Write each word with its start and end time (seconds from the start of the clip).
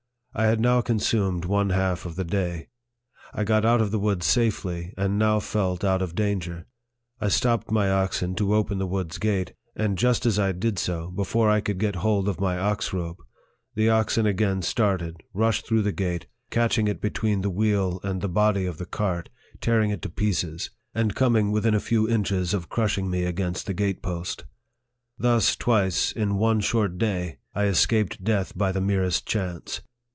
I 0.33 0.45
had 0.45 0.61
now 0.61 0.79
consumed 0.79 1.43
one 1.43 1.71
half 1.71 2.05
of 2.05 2.15
the 2.15 2.23
day. 2.23 2.69
I 3.33 3.43
got 3.43 3.65
out 3.65 3.81
of 3.81 3.91
the 3.91 3.99
woods 3.99 4.25
safely, 4.25 4.93
and 4.97 5.19
now 5.19 5.41
felt 5.41 5.83
out 5.83 6.01
of 6.01 6.15
danger. 6.15 6.67
I 7.19 7.27
stopped 7.27 7.69
my 7.69 7.91
oxen 7.91 8.35
to 8.35 8.55
open 8.55 8.77
the 8.77 8.87
woods 8.87 9.17
gate; 9.17 9.51
and 9.75 9.97
just 9.97 10.25
as 10.25 10.39
I 10.39 10.53
did 10.53 10.79
so, 10.79 11.09
before 11.11 11.49
I 11.49 11.59
could 11.59 11.79
get 11.79 11.97
hold 11.97 12.29
of 12.29 12.39
my 12.39 12.57
ox 12.57 12.93
rope, 12.93 13.21
the 13.75 13.89
oxen 13.89 14.25
again 14.25 14.61
started, 14.61 15.17
rushed 15.33 15.67
through 15.67 15.81
the 15.81 15.91
gate, 15.91 16.27
catching 16.49 16.87
it 16.87 17.01
between 17.01 17.41
the 17.41 17.49
wheel 17.51 17.99
and 18.01 18.21
the 18.21 18.29
body 18.29 18.65
of 18.65 18.77
the 18.77 18.85
cart, 18.85 19.27
tearing 19.59 19.89
it 19.91 20.01
to 20.03 20.09
pieces, 20.09 20.69
and 20.95 21.13
coming 21.13 21.51
within 21.51 21.73
a 21.73 21.81
few 21.81 22.07
inches 22.07 22.53
of 22.53 22.69
crushing 22.69 23.09
me 23.09 23.25
against 23.25 23.65
the 23.65 23.73
gate 23.73 24.01
post. 24.01 24.45
Thus 25.19 25.57
twice, 25.57 26.13
in 26.13 26.37
one 26.37 26.61
short 26.61 26.97
day, 26.97 27.39
I 27.53 27.65
es 27.65 27.85
caped 27.85 28.23
death 28.23 28.57
by 28.57 28.71
the 28.71 28.79
merest 28.79 29.25
chance. 29.25 29.81